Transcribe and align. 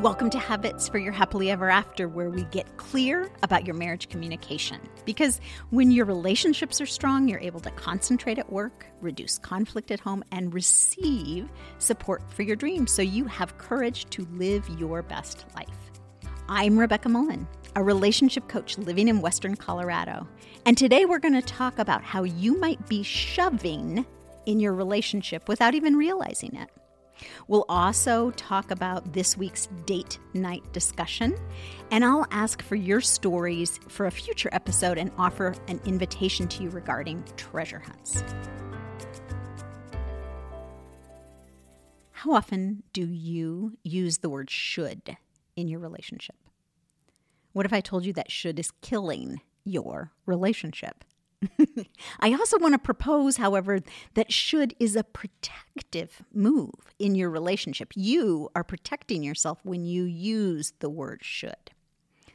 Welcome 0.00 0.30
to 0.30 0.38
Habits 0.38 0.88
for 0.88 0.96
Your 0.96 1.12
Happily 1.12 1.50
Ever 1.50 1.68
After, 1.68 2.08
where 2.08 2.30
we 2.30 2.44
get 2.44 2.78
clear 2.78 3.30
about 3.42 3.66
your 3.66 3.74
marriage 3.74 4.08
communication. 4.08 4.80
Because 5.04 5.42
when 5.68 5.90
your 5.90 6.06
relationships 6.06 6.80
are 6.80 6.86
strong, 6.86 7.28
you're 7.28 7.38
able 7.38 7.60
to 7.60 7.70
concentrate 7.72 8.38
at 8.38 8.50
work, 8.50 8.86
reduce 9.02 9.36
conflict 9.38 9.90
at 9.90 10.00
home, 10.00 10.24
and 10.32 10.54
receive 10.54 11.50
support 11.76 12.22
for 12.32 12.40
your 12.40 12.56
dreams 12.56 12.90
so 12.90 13.02
you 13.02 13.26
have 13.26 13.58
courage 13.58 14.06
to 14.08 14.26
live 14.32 14.66
your 14.78 15.02
best 15.02 15.44
life. 15.54 15.68
I'm 16.48 16.78
Rebecca 16.78 17.10
Mullen, 17.10 17.46
a 17.76 17.84
relationship 17.84 18.48
coach 18.48 18.78
living 18.78 19.06
in 19.06 19.20
Western 19.20 19.54
Colorado. 19.54 20.26
And 20.64 20.78
today 20.78 21.04
we're 21.04 21.18
going 21.18 21.34
to 21.34 21.42
talk 21.42 21.78
about 21.78 22.02
how 22.02 22.22
you 22.22 22.56
might 22.56 22.88
be 22.88 23.02
shoving 23.02 24.06
in 24.46 24.60
your 24.60 24.72
relationship 24.72 25.46
without 25.46 25.74
even 25.74 25.94
realizing 25.94 26.56
it. 26.56 26.70
We'll 27.48 27.66
also 27.68 28.30
talk 28.32 28.70
about 28.70 29.12
this 29.12 29.36
week's 29.36 29.66
date 29.86 30.18
night 30.34 30.72
discussion, 30.72 31.36
and 31.90 32.04
I'll 32.04 32.26
ask 32.30 32.62
for 32.62 32.76
your 32.76 33.00
stories 33.00 33.78
for 33.88 34.06
a 34.06 34.10
future 34.10 34.48
episode 34.52 34.98
and 34.98 35.10
offer 35.18 35.54
an 35.68 35.80
invitation 35.84 36.48
to 36.48 36.62
you 36.64 36.70
regarding 36.70 37.24
treasure 37.36 37.80
hunts. 37.80 38.22
How 42.12 42.32
often 42.32 42.82
do 42.92 43.06
you 43.06 43.78
use 43.82 44.18
the 44.18 44.28
word 44.28 44.50
should 44.50 45.16
in 45.56 45.68
your 45.68 45.80
relationship? 45.80 46.36
What 47.52 47.66
if 47.66 47.72
I 47.72 47.80
told 47.80 48.04
you 48.04 48.12
that 48.12 48.30
should 48.30 48.58
is 48.58 48.70
killing 48.82 49.40
your 49.64 50.12
relationship? 50.26 51.04
I 52.20 52.32
also 52.32 52.58
want 52.58 52.74
to 52.74 52.78
propose, 52.78 53.36
however, 53.38 53.80
that 54.14 54.32
should 54.32 54.74
is 54.78 54.96
a 54.96 55.04
protective 55.04 56.22
move 56.32 56.94
in 56.98 57.14
your 57.14 57.30
relationship. 57.30 57.92
You 57.94 58.50
are 58.54 58.64
protecting 58.64 59.22
yourself 59.22 59.58
when 59.62 59.84
you 59.84 60.04
use 60.04 60.72
the 60.80 60.90
word 60.90 61.20
should. 61.22 61.70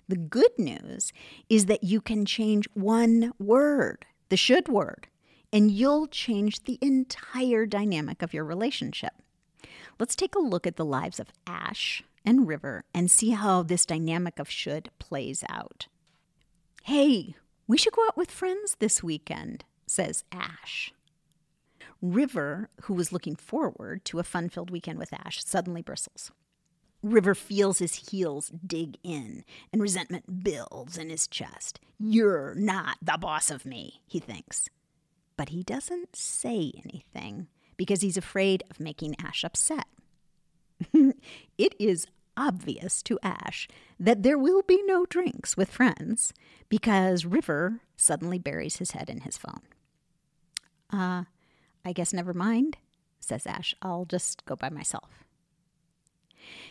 The 0.08 0.18
good 0.18 0.52
news 0.58 1.12
is 1.50 1.66
that 1.66 1.84
you 1.84 2.02
can 2.02 2.26
change 2.26 2.68
one 2.74 3.34
word, 3.40 4.06
the 4.30 4.38
should 4.38 4.68
word, 4.68 5.08
and 5.52 5.72
you'll 5.72 6.08
change 6.08 6.64
the 6.64 6.78
entire 6.82 7.66
dynamic 7.66 8.22
of 8.22 8.34
your 8.34 8.44
relationship. 8.44 9.14
Let's 10.00 10.16
take 10.16 10.36
a 10.36 10.40
look 10.40 10.68
at 10.68 10.76
the 10.76 10.86
lives 10.86 11.20
of 11.20 11.32
Ash 11.48 12.04
and 12.26 12.48
River 12.48 12.84
and 12.94 13.10
see 13.10 13.32
how 13.32 13.64
this 13.64 13.86
dynamic 13.86 14.40
of 14.40 14.50
should 14.50 14.90
plays 15.00 15.44
out. 15.50 15.88
Hey, 16.84 17.36
we 17.68 17.78
should 17.78 17.94
go 17.94 18.06
out 18.06 18.18
with 18.18 18.32
friends 18.32 18.76
this 18.80 19.04
weekend, 19.04 19.66
says 19.88 20.24
Ash. 20.32 20.94
River, 22.02 22.70
who 22.84 22.94
was 22.94 23.12
looking 23.12 23.36
forward 23.36 24.06
to 24.06 24.20
a 24.20 24.24
fun 24.24 24.50
filled 24.50 24.70
weekend 24.70 25.00
with 25.00 25.14
Ash, 25.14 25.44
suddenly 25.44 25.82
bristles. 25.82 26.32
River 27.02 27.36
feels 27.36 27.80
his 27.80 28.10
heels 28.10 28.52
dig 28.66 28.98
in, 29.04 29.44
and 29.72 29.82
resentment 29.82 30.44
builds 30.44 30.98
in 30.98 31.10
his 31.10 31.28
chest. 31.28 31.80
You're 32.00 32.56
not 32.56 32.98
the 33.02 33.18
boss 33.20 33.52
of 33.52 33.66
me, 33.66 34.02
he 34.08 34.20
thinks. 34.20 34.70
But 35.38 35.50
he 35.50 35.64
doesn't 35.64 36.16
say 36.16 36.72
anything 36.84 37.48
because 37.78 38.02
he's 38.02 38.18
afraid 38.18 38.64
of 38.70 38.80
making 38.80 39.16
Ash 39.20 39.44
upset. 39.44 39.86
it 40.94 41.76
is 41.80 42.08
obvious 42.38 43.02
to 43.04 43.20
Ash 43.24 43.68
that 44.00 44.24
there 44.24 44.38
will 44.38 44.62
be 44.62 44.82
no 44.86 45.06
drinks 45.06 45.56
with 45.56 45.72
friends 45.72 46.34
because 46.70 47.26
River 47.26 47.82
suddenly 47.96 48.40
buries 48.40 48.78
his 48.78 48.92
head 48.92 49.10
in 49.10 49.22
his 49.22 49.38
phone. 49.38 49.62
Uh, 50.92 51.24
I 51.84 51.94
guess 51.94 52.14
never 52.14 52.34
mind, 52.34 52.78
says 53.20 53.46
Ash. 53.46 53.76
I'll 53.82 54.06
just 54.06 54.46
go 54.46 54.56
by 54.56 54.70
myself. 54.70 55.26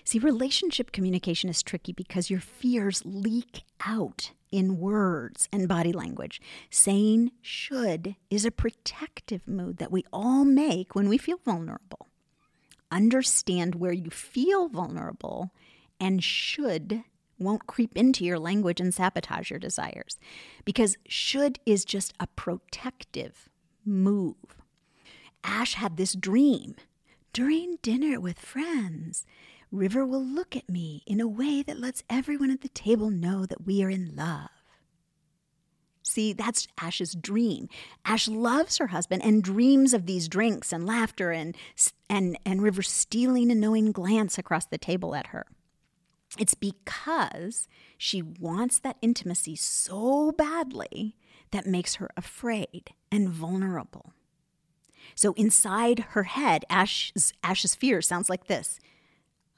See, 0.04 0.18
relationship 0.18 0.92
communication 0.92 1.50
is 1.50 1.62
tricky 1.62 1.92
because 1.92 2.30
your 2.30 2.40
fears 2.40 3.02
leak 3.04 3.64
out 3.84 4.30
in 4.52 4.78
words 4.78 5.48
and 5.52 5.66
body 5.66 5.92
language. 5.92 6.40
Saying 6.70 7.32
should 7.42 8.14
is 8.30 8.44
a 8.44 8.50
protective 8.50 9.48
mood 9.48 9.78
that 9.78 9.90
we 9.90 10.04
all 10.12 10.44
make 10.44 10.94
when 10.94 11.08
we 11.08 11.18
feel 11.18 11.38
vulnerable 11.44 12.08
understand 12.94 13.74
where 13.74 13.92
you 13.92 14.08
feel 14.08 14.68
vulnerable 14.68 15.50
and 16.00 16.22
should 16.22 17.02
won't 17.38 17.66
creep 17.66 17.96
into 17.96 18.24
your 18.24 18.38
language 18.38 18.80
and 18.80 18.94
sabotage 18.94 19.50
your 19.50 19.58
desires. 19.58 20.18
Because 20.64 20.96
should 21.06 21.58
is 21.66 21.84
just 21.84 22.14
a 22.20 22.28
protective 22.28 23.48
move. 23.84 24.56
Ash 25.42 25.74
had 25.74 25.96
this 25.96 26.14
dream. 26.14 26.76
During 27.32 27.78
dinner 27.82 28.20
with 28.20 28.38
friends, 28.38 29.26
River 29.72 30.06
will 30.06 30.24
look 30.24 30.54
at 30.54 30.70
me 30.70 31.02
in 31.06 31.20
a 31.20 31.26
way 31.26 31.62
that 31.62 31.80
lets 31.80 32.04
everyone 32.08 32.50
at 32.50 32.60
the 32.60 32.68
table 32.68 33.10
know 33.10 33.44
that 33.44 33.66
we 33.66 33.82
are 33.82 33.90
in 33.90 34.14
love. 34.14 34.50
See, 36.14 36.32
that's 36.32 36.68
Ash's 36.78 37.12
dream. 37.12 37.68
Ash 38.04 38.28
loves 38.28 38.78
her 38.78 38.86
husband 38.86 39.24
and 39.24 39.42
dreams 39.42 39.92
of 39.92 40.06
these 40.06 40.28
drinks 40.28 40.72
and 40.72 40.86
laughter 40.86 41.32
and 41.32 41.56
and 42.08 42.38
and 42.46 42.62
River 42.62 42.82
stealing 42.82 43.50
a 43.50 43.54
knowing 43.56 43.90
glance 43.90 44.38
across 44.38 44.64
the 44.64 44.78
table 44.78 45.16
at 45.16 45.28
her. 45.28 45.44
It's 46.38 46.54
because 46.54 47.66
she 47.98 48.22
wants 48.22 48.78
that 48.78 48.96
intimacy 49.02 49.56
so 49.56 50.30
badly 50.30 51.16
that 51.50 51.66
makes 51.66 51.96
her 51.96 52.08
afraid 52.16 52.90
and 53.10 53.28
vulnerable. 53.28 54.12
So 55.16 55.32
inside 55.32 55.98
her 56.10 56.24
head, 56.24 56.64
Ash's, 56.70 57.32
Ash's 57.42 57.74
fear 57.74 58.00
sounds 58.00 58.30
like 58.30 58.46
this 58.46 58.78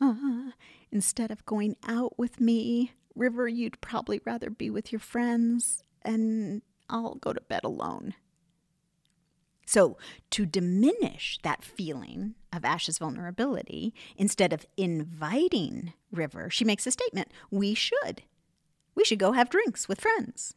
uh, 0.01 0.53
Instead 0.91 1.31
of 1.31 1.45
going 1.45 1.77
out 1.87 2.19
with 2.19 2.41
me, 2.41 2.93
River, 3.15 3.47
you'd 3.47 3.83
probably 3.83 4.23
rather 4.25 4.49
be 4.49 4.71
with 4.71 4.91
your 4.91 5.01
friends 5.01 5.83
and 6.07 6.63
I'll 6.89 7.17
go 7.17 7.33
to 7.33 7.41
bed 7.41 7.65
alone. 7.65 8.15
So, 9.67 9.99
to 10.31 10.47
diminish 10.47 11.41
that 11.43 11.65
feeling 11.65 12.37
of 12.53 12.65
Ash's 12.65 12.99
vulnerability, 12.99 13.93
instead 14.17 14.53
of 14.53 14.65
inviting 14.77 15.93
River, 16.13 16.49
she 16.51 16.65
makes 16.65 16.87
a 16.87 16.93
statement 16.93 17.33
We 17.51 17.75
should. 17.75 18.23
We 18.95 19.05
should 19.05 19.19
go 19.19 19.33
have 19.33 19.51
drinks 19.51 19.89
with 19.89 20.01
friends. 20.01 20.55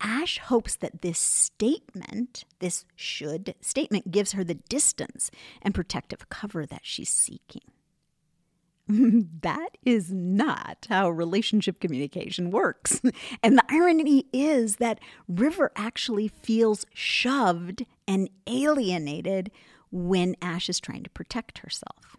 Ash 0.00 0.38
hopes 0.38 0.76
that 0.76 1.00
this 1.00 1.18
statement, 1.18 2.44
this 2.58 2.84
should 2.94 3.54
statement, 3.62 4.10
gives 4.10 4.32
her 4.32 4.44
the 4.44 4.54
distance 4.54 5.30
and 5.62 5.74
protective 5.74 6.28
cover 6.28 6.66
that 6.66 6.82
she's 6.82 7.08
seeking. 7.08 7.62
that 8.88 9.70
is 9.84 10.12
not 10.12 10.86
how 10.90 11.08
relationship 11.08 11.80
communication 11.80 12.50
works. 12.50 13.00
And 13.42 13.58
the 13.58 13.64
irony 13.68 14.26
is 14.32 14.76
that 14.76 15.00
River 15.28 15.70
actually 15.76 16.28
feels 16.28 16.86
shoved 16.92 17.84
and 18.06 18.28
alienated 18.46 19.50
when 19.90 20.34
Ash 20.42 20.68
is 20.68 20.80
trying 20.80 21.02
to 21.04 21.10
protect 21.10 21.58
herself. 21.58 22.16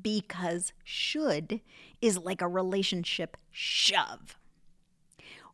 Because 0.00 0.72
should 0.84 1.60
is 2.00 2.18
like 2.18 2.40
a 2.40 2.48
relationship 2.48 3.36
shove. 3.50 4.36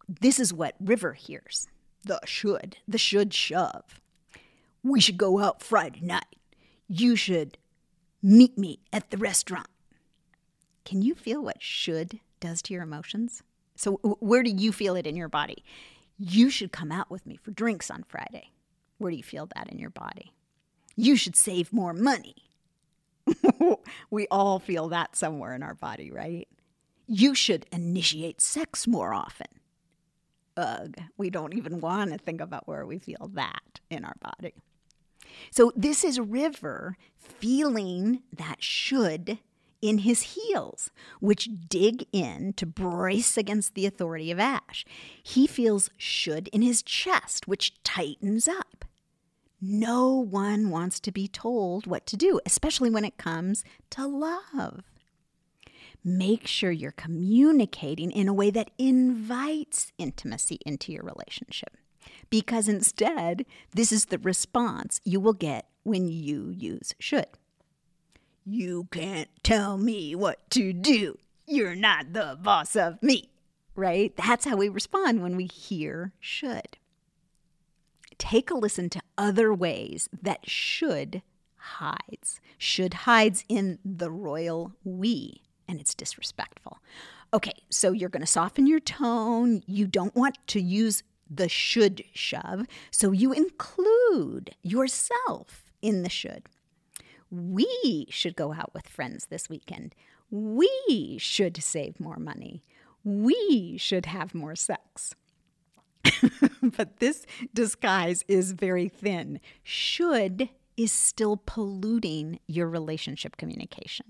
This 0.08 0.38
is 0.38 0.52
what 0.52 0.74
River 0.80 1.12
hears 1.14 1.68
the 2.04 2.20
should, 2.24 2.76
the 2.86 2.98
should 2.98 3.34
shove. 3.34 4.00
We 4.82 5.00
should 5.00 5.18
go 5.18 5.40
out 5.40 5.62
Friday 5.62 6.00
night. 6.00 6.36
You 6.88 7.16
should 7.16 7.58
Meet 8.22 8.58
me 8.58 8.80
at 8.92 9.10
the 9.10 9.16
restaurant. 9.16 9.68
Can 10.84 11.02
you 11.02 11.14
feel 11.14 11.42
what 11.42 11.62
should 11.62 12.18
does 12.40 12.62
to 12.62 12.74
your 12.74 12.82
emotions? 12.82 13.42
So, 13.76 13.92
where 14.20 14.42
do 14.42 14.50
you 14.50 14.72
feel 14.72 14.96
it 14.96 15.06
in 15.06 15.14
your 15.16 15.28
body? 15.28 15.62
You 16.18 16.50
should 16.50 16.72
come 16.72 16.90
out 16.90 17.10
with 17.10 17.26
me 17.26 17.36
for 17.36 17.52
drinks 17.52 17.90
on 17.90 18.04
Friday. 18.08 18.50
Where 18.98 19.12
do 19.12 19.16
you 19.16 19.22
feel 19.22 19.48
that 19.54 19.70
in 19.70 19.78
your 19.78 19.90
body? 19.90 20.32
You 20.96 21.14
should 21.14 21.36
save 21.36 21.72
more 21.72 21.92
money. 21.92 22.34
we 24.10 24.26
all 24.32 24.58
feel 24.58 24.88
that 24.88 25.14
somewhere 25.14 25.54
in 25.54 25.62
our 25.62 25.74
body, 25.74 26.10
right? 26.10 26.48
You 27.06 27.36
should 27.36 27.66
initiate 27.70 28.40
sex 28.40 28.88
more 28.88 29.14
often. 29.14 29.46
Ugh, 30.56 30.96
we 31.16 31.30
don't 31.30 31.54
even 31.54 31.80
want 31.80 32.10
to 32.10 32.18
think 32.18 32.40
about 32.40 32.66
where 32.66 32.84
we 32.84 32.98
feel 32.98 33.30
that 33.34 33.78
in 33.90 34.04
our 34.04 34.16
body. 34.20 34.54
So 35.50 35.72
this 35.76 36.04
is 36.04 36.20
River 36.20 36.96
feeling 37.16 38.22
that 38.32 38.62
should 38.62 39.38
in 39.80 39.98
his 39.98 40.22
heels, 40.22 40.90
which 41.20 41.48
dig 41.68 42.04
in 42.12 42.52
to 42.54 42.66
brace 42.66 43.36
against 43.36 43.74
the 43.74 43.86
authority 43.86 44.30
of 44.30 44.40
Ash. 44.40 44.84
He 45.22 45.46
feels 45.46 45.90
should 45.96 46.48
in 46.48 46.62
his 46.62 46.82
chest, 46.82 47.46
which 47.46 47.80
tightens 47.84 48.48
up. 48.48 48.84
No 49.60 50.14
one 50.14 50.70
wants 50.70 51.00
to 51.00 51.12
be 51.12 51.28
told 51.28 51.86
what 51.86 52.06
to 52.06 52.16
do, 52.16 52.40
especially 52.46 52.90
when 52.90 53.04
it 53.04 53.18
comes 53.18 53.64
to 53.90 54.06
love. 54.06 54.82
Make 56.04 56.46
sure 56.46 56.70
you're 56.70 56.92
communicating 56.92 58.10
in 58.12 58.28
a 58.28 58.34
way 58.34 58.50
that 58.50 58.70
invites 58.78 59.92
intimacy 59.98 60.60
into 60.64 60.92
your 60.92 61.02
relationship 61.02 61.76
because 62.30 62.68
instead, 62.68 63.44
this 63.74 63.92
is 63.92 64.06
the 64.06 64.18
response 64.18 65.00
you 65.04 65.20
will 65.20 65.32
get 65.32 65.66
when 65.82 66.08
you 66.08 66.50
use 66.50 66.94
should. 66.98 67.26
You 68.44 68.88
can't 68.90 69.28
tell 69.42 69.76
me 69.76 70.14
what 70.14 70.50
to 70.50 70.72
do. 70.72 71.18
You're 71.46 71.76
not 71.76 72.12
the 72.12 72.38
boss 72.40 72.76
of 72.76 73.02
me. 73.02 73.30
Right? 73.74 74.16
That's 74.16 74.44
how 74.44 74.56
we 74.56 74.68
respond 74.68 75.22
when 75.22 75.36
we 75.36 75.46
hear 75.46 76.12
should. 76.18 76.78
Take 78.18 78.50
a 78.50 78.54
listen 78.54 78.90
to 78.90 79.00
other 79.16 79.54
ways 79.54 80.08
that 80.22 80.48
should 80.48 81.22
hides. 81.56 82.40
Should 82.56 82.94
hides 82.94 83.44
in 83.48 83.78
the 83.84 84.10
royal 84.10 84.72
we, 84.82 85.42
and 85.68 85.80
it's 85.80 85.94
disrespectful. 85.94 86.78
Okay, 87.32 87.52
so 87.68 87.92
you're 87.92 88.08
going 88.08 88.22
to 88.22 88.26
soften 88.26 88.66
your 88.66 88.80
tone. 88.80 89.62
You 89.66 89.86
don't 89.86 90.16
want 90.16 90.38
to 90.48 90.60
use 90.60 91.02
the 91.30 91.48
should 91.48 92.04
shove, 92.12 92.66
so 92.90 93.12
you 93.12 93.32
include 93.32 94.54
yourself 94.62 95.72
in 95.82 96.02
the 96.02 96.08
should. 96.08 96.44
We 97.30 98.06
should 98.10 98.36
go 98.36 98.52
out 98.52 98.72
with 98.74 98.88
friends 98.88 99.26
this 99.26 99.48
weekend. 99.48 99.94
We 100.30 101.18
should 101.20 101.62
save 101.62 102.00
more 102.00 102.18
money. 102.18 102.62
We 103.04 103.76
should 103.78 104.06
have 104.06 104.34
more 104.34 104.56
sex. 104.56 105.14
but 106.62 106.98
this 106.98 107.26
disguise 107.52 108.24
is 108.28 108.52
very 108.52 108.88
thin. 108.88 109.40
Should 109.62 110.48
is 110.76 110.92
still 110.92 111.36
polluting 111.44 112.38
your 112.46 112.68
relationship 112.68 113.36
communication. 113.36 114.06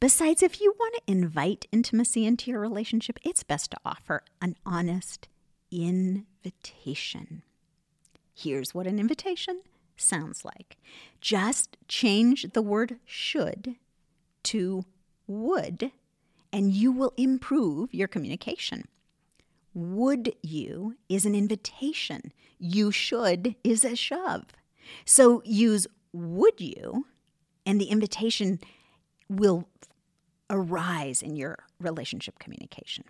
Besides, 0.00 0.42
if 0.42 0.60
you 0.60 0.74
want 0.78 0.94
to 0.94 1.12
invite 1.12 1.66
intimacy 1.72 2.26
into 2.26 2.50
your 2.50 2.60
relationship, 2.60 3.18
it's 3.24 3.42
best 3.42 3.70
to 3.70 3.78
offer 3.84 4.22
an 4.42 4.56
honest 4.66 5.28
invitation. 5.76 7.42
Here's 8.34 8.74
what 8.74 8.86
an 8.86 8.98
invitation 8.98 9.62
sounds 9.96 10.44
like 10.44 10.76
just 11.20 11.76
change 11.88 12.52
the 12.52 12.62
word 12.62 12.96
should 13.04 13.76
to 14.44 14.84
would, 15.26 15.90
and 16.52 16.72
you 16.72 16.92
will 16.92 17.12
improve 17.16 17.92
your 17.92 18.08
communication. 18.08 18.84
Would 19.74 20.34
you 20.42 20.96
is 21.08 21.26
an 21.26 21.34
invitation. 21.34 22.32
You 22.58 22.90
should 22.90 23.56
is 23.64 23.84
a 23.84 23.96
shove. 23.96 24.46
So 25.04 25.42
use 25.44 25.86
would 26.12 26.60
you, 26.60 27.06
and 27.66 27.80
the 27.80 27.86
invitation 27.86 28.60
will 29.28 29.68
arise 30.48 31.22
in 31.22 31.36
your 31.36 31.58
relationship 31.80 32.38
communication. 32.38 33.04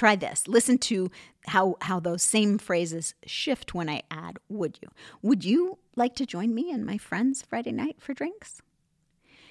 Try 0.00 0.16
this. 0.16 0.48
Listen 0.48 0.78
to 0.78 1.10
how, 1.48 1.76
how 1.82 2.00
those 2.00 2.22
same 2.22 2.56
phrases 2.56 3.12
shift 3.26 3.74
when 3.74 3.90
I 3.90 4.00
add 4.10 4.38
would 4.48 4.78
you. 4.80 4.88
Would 5.20 5.44
you 5.44 5.76
like 5.94 6.14
to 6.14 6.24
join 6.24 6.54
me 6.54 6.72
and 6.72 6.86
my 6.86 6.96
friends 6.96 7.44
Friday 7.46 7.72
night 7.72 7.96
for 7.98 8.14
drinks? 8.14 8.62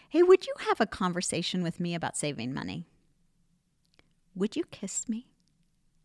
Hey, 0.09 0.23
would 0.23 0.47
you 0.47 0.55
have 0.67 0.81
a 0.81 0.87
conversation 0.87 1.61
with 1.61 1.79
me 1.79 1.93
about 1.93 2.17
saving 2.17 2.51
money? 2.51 2.87
Would 4.33 4.55
you 4.55 4.63
kiss 4.71 5.07
me? 5.07 5.27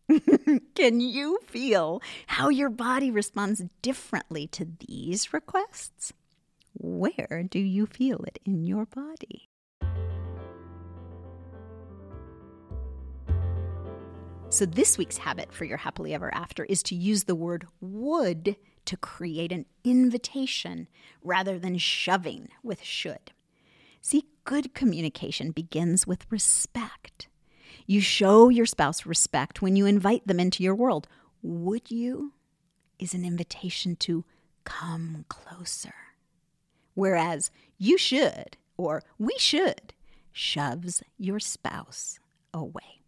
Can 0.75 0.99
you 0.99 1.39
feel 1.41 1.99
how 2.27 2.49
your 2.49 2.69
body 2.69 3.09
responds 3.09 3.63
differently 3.81 4.45
to 4.49 4.67
these 4.87 5.33
requests? 5.33 6.13
Where 6.73 7.47
do 7.49 7.57
you 7.57 7.87
feel 7.87 8.21
it 8.25 8.37
in 8.45 8.63
your 8.67 8.85
body? 8.85 9.49
So, 14.49 14.65
this 14.65 14.97
week's 14.97 15.17
habit 15.17 15.51
for 15.51 15.65
your 15.65 15.77
happily 15.77 16.13
ever 16.13 16.33
after 16.33 16.63
is 16.65 16.81
to 16.83 16.95
use 16.95 17.23
the 17.25 17.35
word 17.35 17.67
would 17.81 18.55
to 18.85 18.97
create 18.97 19.51
an 19.51 19.65
invitation 19.83 20.87
rather 21.23 21.59
than 21.59 21.77
shoving 21.77 22.49
with 22.63 22.81
should. 22.81 23.31
See, 24.01 24.25
good 24.43 24.73
communication 24.73 25.51
begins 25.51 26.07
with 26.07 26.31
respect. 26.31 27.27
You 27.87 27.99
show 27.99 28.49
your 28.49 28.65
spouse 28.65 29.05
respect 29.05 29.61
when 29.61 29.75
you 29.75 29.85
invite 29.85 30.25
them 30.25 30.39
into 30.39 30.63
your 30.63 30.75
world. 30.75 31.07
Would 31.41 31.91
you 31.91 32.33
is 32.99 33.13
an 33.13 33.25
invitation 33.25 33.95
to 33.97 34.23
come 34.63 35.25
closer. 35.29 35.93
Whereas 36.93 37.51
you 37.77 37.97
should 37.97 38.57
or 38.77 39.03
we 39.17 39.35
should 39.37 39.93
shoves 40.31 41.03
your 41.17 41.39
spouse 41.39 42.19
away. 42.53 43.04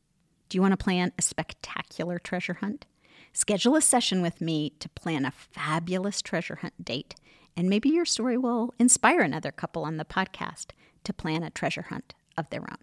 Do 0.50 0.58
you 0.58 0.62
want 0.62 0.74
to 0.74 0.84
plan 0.84 1.12
a 1.18 1.22
spectacular 1.22 2.20
treasure 2.20 2.56
hunt? 2.56 2.86
Schedule 3.32 3.76
a 3.76 3.82
session 3.82 4.22
with 4.22 4.42
me 4.42 4.72
to 4.80 4.90
plan 4.90 5.26
a 5.26 5.32
fabulous 5.32 6.22
treasure 6.22 6.58
hunt 6.58 6.86
date, 6.86 7.16
and 7.58 7.70
maybe 7.70 7.90
your 7.90 8.06
story 8.06 8.38
will 8.38 8.74
inspire 8.80 9.22
another 9.22 9.52
couple 9.52 9.86
on 9.86 9.98
the 9.98 10.06
podcast 10.06 10.68
to 11.04 11.14
plan 11.14 11.44
a 11.44 11.50
treasure 11.50 11.84
hunt 11.84 12.14
of 12.38 12.50
their 12.50 12.62
own. 12.62 12.78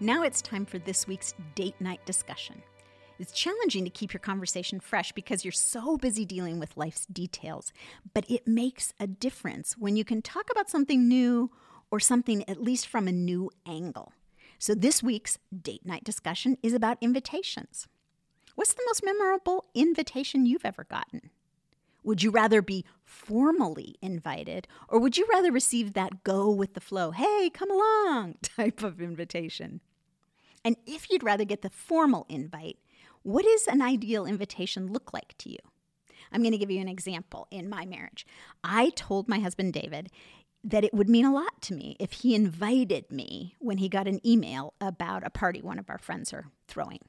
Now 0.00 0.24
it's 0.24 0.42
time 0.42 0.66
for 0.66 0.78
this 0.78 1.06
week's 1.08 1.34
date 1.54 1.80
night 1.80 2.04
discussion. 2.04 2.62
It's 3.18 3.32
challenging 3.32 3.82
to 3.84 3.90
keep 3.90 4.12
your 4.12 4.20
conversation 4.20 4.78
fresh 4.78 5.10
because 5.12 5.42
you're 5.42 5.52
so 5.52 5.96
busy 5.96 6.26
dealing 6.26 6.60
with 6.60 6.76
life's 6.76 7.06
details, 7.06 7.72
but 8.12 8.30
it 8.30 8.46
makes 8.46 8.92
a 9.00 9.06
difference 9.06 9.72
when 9.78 9.96
you 9.96 10.04
can 10.04 10.20
talk 10.20 10.50
about 10.50 10.68
something 10.68 11.08
new 11.08 11.50
or 11.90 11.98
something 11.98 12.46
at 12.46 12.62
least 12.62 12.86
from 12.86 13.08
a 13.08 13.12
new 13.12 13.50
angle. 13.66 14.12
So, 14.58 14.74
this 14.74 15.02
week's 15.02 15.38
date 15.62 15.86
night 15.86 16.04
discussion 16.04 16.58
is 16.62 16.74
about 16.74 16.98
invitations. 17.00 17.88
What's 18.54 18.74
the 18.74 18.84
most 18.86 19.02
memorable 19.02 19.64
invitation 19.74 20.44
you've 20.44 20.66
ever 20.66 20.84
gotten? 20.84 21.30
Would 22.06 22.22
you 22.22 22.30
rather 22.30 22.62
be 22.62 22.84
formally 23.02 23.96
invited, 24.00 24.68
or 24.88 25.00
would 25.00 25.18
you 25.18 25.26
rather 25.28 25.50
receive 25.50 25.92
that 25.94 26.22
go 26.22 26.48
with 26.48 26.74
the 26.74 26.80
flow, 26.80 27.10
hey, 27.10 27.50
come 27.52 27.68
along 27.68 28.36
type 28.42 28.84
of 28.84 29.00
invitation? 29.00 29.80
And 30.64 30.76
if 30.86 31.10
you'd 31.10 31.24
rather 31.24 31.44
get 31.44 31.62
the 31.62 31.68
formal 31.68 32.24
invite, 32.28 32.78
what 33.24 33.44
does 33.44 33.66
an 33.66 33.82
ideal 33.82 34.24
invitation 34.24 34.92
look 34.92 35.12
like 35.12 35.36
to 35.38 35.50
you? 35.50 35.58
I'm 36.30 36.42
going 36.42 36.52
to 36.52 36.58
give 36.58 36.70
you 36.70 36.80
an 36.80 36.88
example 36.88 37.48
in 37.50 37.68
my 37.68 37.84
marriage. 37.84 38.24
I 38.62 38.90
told 38.90 39.28
my 39.28 39.40
husband 39.40 39.72
David 39.72 40.08
that 40.62 40.84
it 40.84 40.94
would 40.94 41.08
mean 41.08 41.24
a 41.24 41.34
lot 41.34 41.60
to 41.62 41.74
me 41.74 41.96
if 41.98 42.12
he 42.12 42.36
invited 42.36 43.10
me 43.10 43.56
when 43.58 43.78
he 43.78 43.88
got 43.88 44.06
an 44.06 44.24
email 44.24 44.74
about 44.80 45.26
a 45.26 45.30
party 45.30 45.60
one 45.60 45.80
of 45.80 45.90
our 45.90 45.98
friends 45.98 46.32
are 46.32 46.52
throwing. 46.68 47.00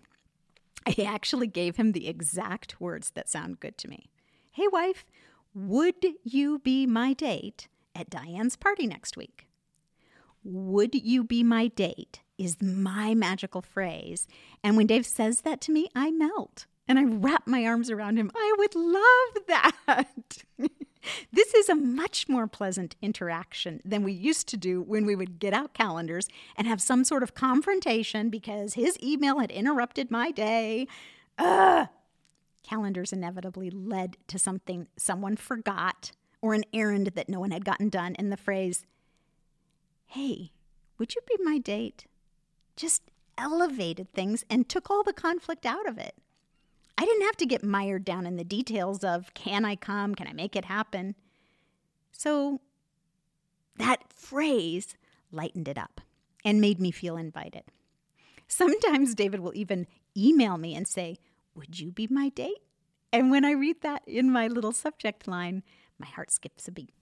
I 0.87 1.03
actually 1.03 1.47
gave 1.47 1.75
him 1.75 1.91
the 1.91 2.07
exact 2.07 2.81
words 2.81 3.11
that 3.11 3.29
sound 3.29 3.59
good 3.59 3.77
to 3.77 3.87
me. 3.87 4.09
Hey, 4.57 4.67
wife, 4.71 5.05
would 5.53 6.03
you 6.23 6.57
be 6.57 6.87
my 6.87 7.13
date 7.13 7.67
at 7.93 8.09
Diane's 8.09 8.55
party 8.55 8.87
next 8.87 9.15
week? 9.15 9.45
Would 10.43 10.95
you 10.95 11.23
be 11.23 11.43
my 11.43 11.67
date 11.67 12.21
is 12.39 12.59
my 12.59 13.13
magical 13.13 13.61
phrase. 13.61 14.27
And 14.63 14.75
when 14.75 14.87
Dave 14.87 15.05
says 15.05 15.41
that 15.41 15.61
to 15.61 15.71
me, 15.71 15.89
I 15.93 16.09
melt 16.09 16.65
and 16.87 16.97
I 16.97 17.03
wrap 17.03 17.45
my 17.45 17.65
arms 17.65 17.91
around 17.91 18.17
him. 18.17 18.31
I 18.35 18.55
would 18.57 18.73
love 18.73 19.45
that. 19.47 20.43
This 21.31 21.53
is 21.53 21.69
a 21.69 21.75
much 21.75 22.27
more 22.27 22.47
pleasant 22.47 22.97
interaction 23.01 23.79
than 23.85 24.03
we 24.03 24.11
used 24.11 24.49
to 24.49 24.57
do 24.57 24.81
when 24.81 25.05
we 25.05 25.15
would 25.15 25.39
get 25.39 25.53
out 25.53 25.73
calendars 25.73 26.27
and 26.57 26.67
have 26.67 26.81
some 26.81 27.05
sort 27.05 27.23
of 27.23 27.33
confrontation 27.33 28.29
because 28.29 28.73
his 28.73 28.97
email 29.01 29.39
had 29.39 29.49
interrupted 29.49 30.11
my 30.11 30.31
day. 30.31 30.85
Ugh! 31.37 31.87
Calendars 32.67 33.13
inevitably 33.13 33.69
led 33.69 34.17
to 34.27 34.37
something 34.37 34.87
someone 34.97 35.37
forgot 35.37 36.11
or 36.41 36.53
an 36.53 36.65
errand 36.73 37.07
that 37.15 37.29
no 37.29 37.39
one 37.39 37.51
had 37.51 37.63
gotten 37.63 37.87
done, 37.87 38.13
and 38.17 38.29
the 38.29 38.35
phrase, 38.35 38.85
Hey, 40.05 40.51
would 40.97 41.15
you 41.15 41.21
be 41.25 41.41
my 41.43 41.59
date? 41.59 42.07
Just 42.75 43.03
elevated 43.37 44.11
things 44.11 44.43
and 44.49 44.67
took 44.67 44.89
all 44.89 45.03
the 45.03 45.13
conflict 45.13 45.65
out 45.65 45.87
of 45.87 45.97
it. 45.97 46.15
I 46.97 47.05
didn't 47.05 47.25
have 47.25 47.37
to 47.37 47.45
get 47.45 47.63
mired 47.63 48.03
down 48.03 48.25
in 48.25 48.35
the 48.35 48.43
details 48.43 49.03
of 49.03 49.33
can 49.33 49.63
I 49.63 49.75
come? 49.75 50.13
Can 50.13 50.27
I 50.27 50.33
make 50.33 50.55
it 50.55 50.65
happen? 50.65 51.15
So 52.11 52.59
that 53.77 54.11
phrase 54.11 54.95
lightened 55.31 55.69
it 55.69 55.77
up 55.77 56.01
and 56.43 56.59
made 56.59 56.81
me 56.81 56.91
feel 56.91 57.15
invited. 57.15 57.63
Sometimes 58.47 59.15
David 59.15 59.39
will 59.39 59.55
even 59.55 59.87
email 60.17 60.57
me 60.57 60.75
and 60.75 60.87
say, 60.87 61.17
Would 61.57 61.79
you 61.79 61.91
be 61.91 62.07
my 62.07 62.29
date? 62.29 62.61
And 63.11 63.31
when 63.31 63.43
I 63.43 63.51
read 63.51 63.81
that 63.81 64.03
in 64.05 64.31
my 64.31 64.47
little 64.47 64.71
subject 64.71 65.27
line, 65.27 65.63
my 65.97 66.05
heart 66.05 66.29
skips 66.29 66.67
a 66.67 66.71
beat. 66.71 66.93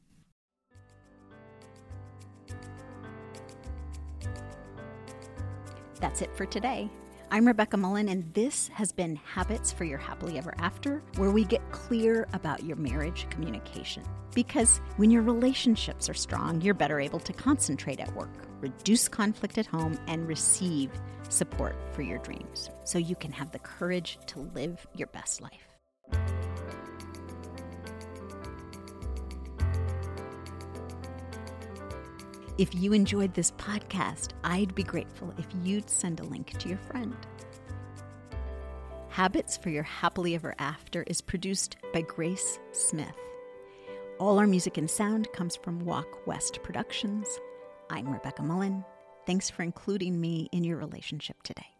That's 6.00 6.22
it 6.22 6.34
for 6.38 6.46
today. 6.46 6.90
I'm 7.32 7.46
Rebecca 7.46 7.76
Mullen, 7.76 8.08
and 8.08 8.34
this 8.34 8.70
has 8.70 8.94
been 8.94 9.18
Habits 9.18 9.74
for 9.74 9.84
Your 9.84 9.98
Happily 9.98 10.38
Ever 10.38 10.54
After, 10.58 11.04
where 11.18 11.32
we 11.32 11.44
get 11.44 11.70
clear 11.72 12.26
about 12.32 12.64
your 12.64 12.78
marriage 12.78 13.28
communication. 13.30 14.04
Because 14.34 14.78
when 14.96 15.12
your 15.12 15.24
relationships 15.24 16.08
are 16.08 16.14
strong, 16.14 16.62
you're 16.62 16.74
better 16.74 17.02
able 17.02 17.20
to 17.20 17.34
concentrate 17.34 18.00
at 18.00 18.16
work, 18.16 18.45
reduce 18.62 19.08
conflict 19.08 19.58
at 19.58 19.66
home, 19.66 19.98
and 20.08 20.28
receive 20.28 20.92
support 21.30 21.76
for 21.92 22.02
your 22.02 22.20
dreams 22.20 22.70
so 22.84 22.98
you 22.98 23.16
can 23.16 23.32
have 23.32 23.52
the 23.52 23.60
courage 23.60 24.18
to 24.28 24.40
live 24.56 24.86
your 24.94 25.08
best 25.08 25.42
life. 25.42 25.76
If 32.58 32.74
you 32.74 32.94
enjoyed 32.94 33.34
this 33.34 33.52
podcast, 33.52 34.30
I'd 34.46 34.74
be 34.74 34.84
grateful 34.84 35.34
if 35.38 35.46
you'd 35.64 35.90
send 35.90 36.22
a 36.22 36.24
link 36.24 36.58
to 36.60 36.70
your 36.70 36.78
friend. 36.78 37.16
Habits 39.10 39.58
for 39.58 39.70
Your 39.70 39.84
Happily 39.84 40.36
Ever 40.36 40.56
After 40.58 41.04
is 41.04 41.22
produced 41.22 41.76
by 41.94 42.02
Grace 42.02 42.60
Smith. 42.72 43.16
All 44.20 44.40
our 44.40 44.48
music 44.48 44.78
and 44.78 44.90
sound 44.90 45.32
comes 45.34 45.58
from 45.58 45.80
Walk 45.80 46.26
West 46.26 46.64
Productions. 46.64 47.28
I'm 47.90 48.12
Rebecca 48.12 48.42
Mullen. 48.42 48.84
Thanks 49.26 49.50
for 49.50 49.64
including 49.64 50.20
me 50.20 50.50
in 50.52 50.64
your 50.64 50.78
relationship 50.78 51.42
today. 51.44 51.75